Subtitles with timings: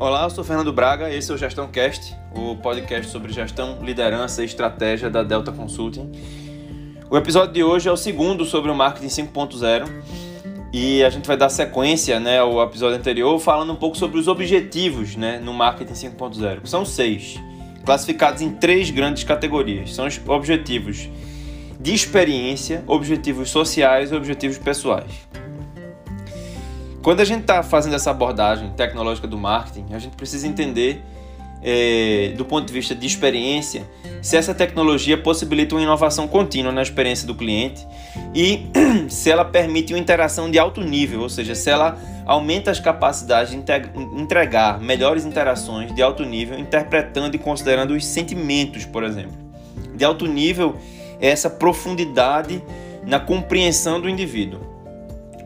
[0.00, 4.42] Olá, eu sou Fernando Braga, esse é o Gestão Cast, o podcast sobre gestão, liderança
[4.42, 6.12] e estratégia da Delta Consulting.
[7.10, 9.88] O episódio de hoje é o segundo sobre o marketing 5.0
[10.72, 14.28] e a gente vai dar sequência né, ao episódio anterior falando um pouco sobre os
[14.28, 17.34] objetivos né, no marketing 5.0, que são seis,
[17.84, 19.92] classificados em três grandes categorias.
[19.92, 21.08] São os objetivos
[21.80, 25.26] de experiência, objetivos sociais e objetivos pessoais.
[27.08, 31.02] Quando a gente está fazendo essa abordagem tecnológica do marketing, a gente precisa entender,
[31.62, 33.88] é, do ponto de vista de experiência,
[34.20, 37.86] se essa tecnologia possibilita uma inovação contínua na experiência do cliente
[38.34, 38.66] e
[39.08, 43.52] se ela permite uma interação de alto nível, ou seja, se ela aumenta as capacidades
[43.52, 43.56] de
[44.14, 49.32] entregar melhores interações de alto nível, interpretando e considerando os sentimentos, por exemplo.
[49.94, 50.76] De alto nível
[51.18, 52.62] é essa profundidade
[53.06, 54.76] na compreensão do indivíduo,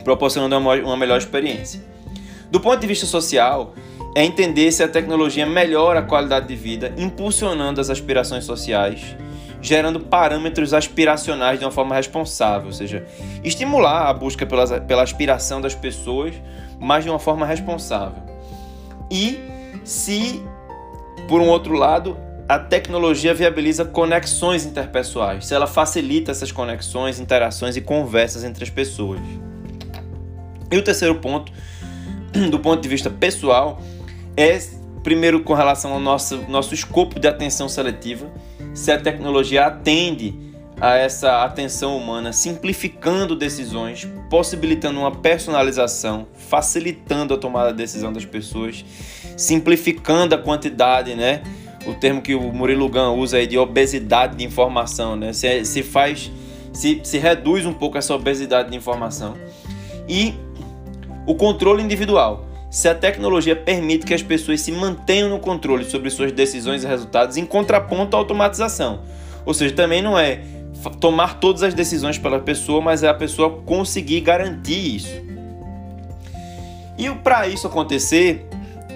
[0.03, 1.81] proporcionando uma melhor experiência.
[2.51, 3.73] Do ponto de vista social,
[4.15, 9.15] é entender se a tecnologia melhora a qualidade de vida, impulsionando as aspirações sociais,
[9.59, 13.05] gerando parâmetros aspiracionais de uma forma responsável, ou seja,
[13.43, 16.35] estimular a busca pela, pela aspiração das pessoas,
[16.79, 18.21] mas de uma forma responsável.
[19.09, 19.39] E
[19.83, 20.43] se,
[21.27, 27.75] por um outro lado, a tecnologia viabiliza conexões interpessoais, se ela facilita essas conexões, interações
[27.75, 29.21] e conversas entre as pessoas.
[30.73, 31.51] E o terceiro ponto,
[32.49, 33.79] do ponto de vista pessoal,
[34.35, 34.59] é
[35.03, 38.25] primeiro com relação ao nosso, nosso escopo de atenção seletiva,
[38.73, 40.33] se a tecnologia atende
[40.81, 48.25] a essa atenção humana, simplificando decisões, possibilitando uma personalização, facilitando a tomada de decisão das
[48.25, 48.83] pessoas,
[49.37, 51.43] simplificando a quantidade, né?
[51.85, 55.33] O termo que o Murilo Gun usa aí de obesidade de informação, né?
[55.33, 56.31] Se, se faz,
[56.71, 59.35] se, se reduz um pouco essa obesidade de informação.
[60.09, 60.33] E
[61.25, 66.09] o controle individual se a tecnologia permite que as pessoas se mantenham no controle sobre
[66.09, 69.01] suas decisões e resultados em contraponto à automatização.
[69.45, 70.41] Ou seja, também não é
[70.99, 75.21] tomar todas as decisões pela pessoa, mas é a pessoa conseguir garantir isso.
[76.97, 78.47] E para isso acontecer,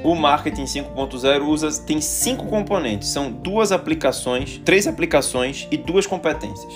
[0.04, 6.74] o marketing 5.0 usa tem cinco componentes, são duas aplicações, três aplicações e duas competências.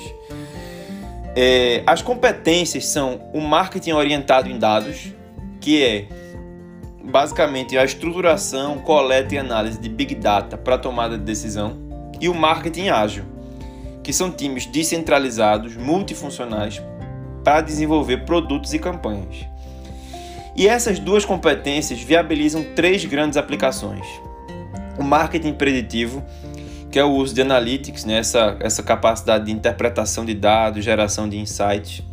[1.36, 5.14] É, as competências são o marketing orientado em dados,
[5.62, 6.08] que é
[7.04, 11.78] basicamente a estruturação, coleta e análise de Big Data para tomada de decisão,
[12.20, 13.24] e o marketing ágil,
[14.04, 16.82] que são times descentralizados, multifuncionais,
[17.44, 19.46] para desenvolver produtos e campanhas.
[20.56, 24.06] E essas duas competências viabilizam três grandes aplicações:
[25.00, 26.24] o marketing preditivo,
[26.92, 31.30] que é o uso de analytics, né, essa, essa capacidade de interpretação de dados, geração
[31.30, 32.04] de insights,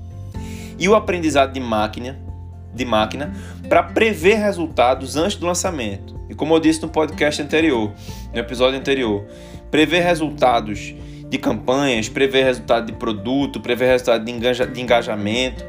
[0.79, 2.28] e o aprendizado de máquina,
[2.75, 3.33] de máquina
[3.69, 6.19] para prever resultados antes do lançamento.
[6.29, 7.93] E como eu disse no podcast anterior,
[8.33, 9.25] no episódio anterior,
[9.71, 10.95] prever resultados
[11.29, 15.65] de campanhas, prever resultado de produto, prever resultado de, engaja, de engajamento.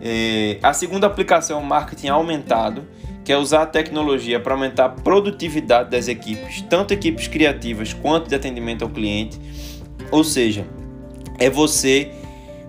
[0.00, 2.84] É, a segunda aplicação é o marketing aumentado,
[3.24, 8.28] que é usar a tecnologia para aumentar a produtividade das equipes, tanto equipes criativas quanto
[8.28, 9.40] de atendimento ao cliente.
[10.10, 10.66] Ou seja,
[11.38, 12.10] é você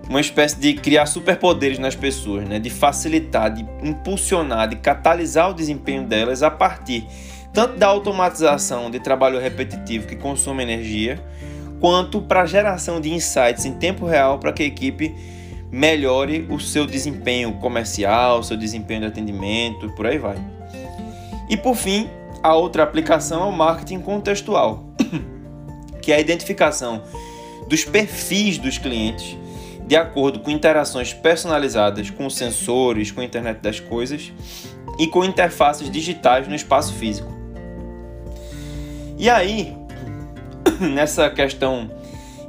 [0.08, 2.58] uma espécie de criar superpoderes nas pessoas, né?
[2.58, 7.06] de facilitar, de impulsionar, de catalisar o desempenho delas a partir
[7.54, 11.24] tanto da automatização de trabalho repetitivo que consome energia,
[11.80, 15.14] quanto para a geração de insights em tempo real para que a equipe
[15.70, 20.36] melhore o seu desempenho comercial, seu desempenho de atendimento, por aí vai.
[21.48, 22.08] E por fim,
[22.42, 24.84] a outra aplicação é o marketing contextual,
[26.02, 27.02] que é a identificação
[27.68, 29.38] dos perfis dos clientes
[29.86, 34.32] de acordo com interações personalizadas com sensores, com a internet das coisas
[34.98, 37.32] e com interfaces digitais no espaço físico.
[39.18, 39.76] E aí,
[40.80, 41.90] nessa questão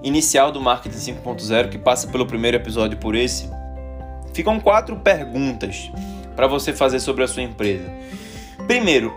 [0.04, 3.50] inicial do marketing 5.0, que passa pelo primeiro episódio por esse,
[4.34, 5.92] ficam quatro perguntas
[6.36, 7.92] para você fazer sobre a sua empresa.
[8.68, 9.14] Primeiro,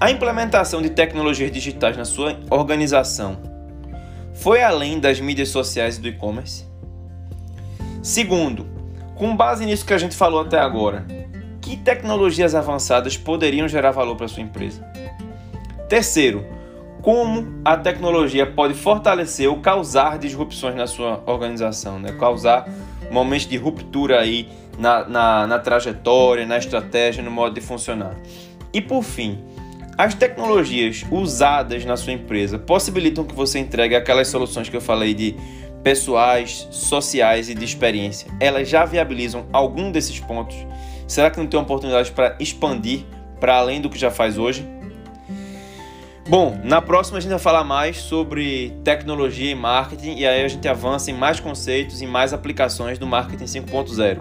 [0.00, 3.38] a implementação de tecnologias digitais na sua organização
[4.34, 6.69] foi além das mídias sociais e do e-commerce?
[8.02, 8.66] Segundo,
[9.14, 11.04] com base nisso que a gente falou até agora,
[11.60, 14.82] que tecnologias avançadas poderiam gerar valor para sua empresa?
[15.86, 16.46] Terceiro,
[17.02, 22.12] como a tecnologia pode fortalecer ou causar disrupções na sua organização, né?
[22.12, 22.66] causar
[23.10, 24.48] momentos de ruptura aí
[24.78, 28.16] na, na, na trajetória, na estratégia, no modo de funcionar.
[28.72, 29.38] E por fim,
[29.98, 35.12] as tecnologias usadas na sua empresa possibilitam que você entregue aquelas soluções que eu falei
[35.12, 35.36] de
[35.82, 40.56] pessoais, sociais e de experiência, elas já viabilizam algum desses pontos?
[41.06, 43.04] Será que não tem oportunidade para expandir
[43.40, 44.66] para além do que já faz hoje?
[46.28, 50.48] Bom, na próxima a gente vai falar mais sobre tecnologia e marketing e aí a
[50.48, 54.20] gente avança em mais conceitos e mais aplicações do marketing 5.0.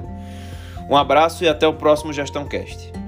[0.89, 2.98] Um abraço e até o próximo Gestão Cast.